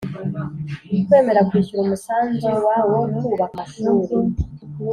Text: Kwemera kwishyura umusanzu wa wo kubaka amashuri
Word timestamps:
Kwemera 1.05 1.45
kwishyura 1.49 1.81
umusanzu 1.83 2.49
wa 2.65 2.77
wo 2.91 2.99
kubaka 3.25 3.55
amashuri 3.63 4.13